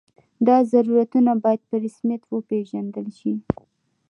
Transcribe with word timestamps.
دا 0.47 0.57
ضرورتونه 0.73 1.31
باید 1.43 1.61
په 1.69 1.75
رسمیت 1.83 2.23
وپېژندل 2.27 3.07
شي. 3.19 3.33